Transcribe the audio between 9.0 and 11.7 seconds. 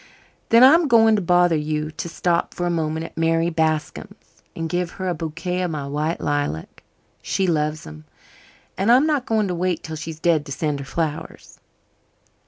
not going to wait till she's dead to send her flowers."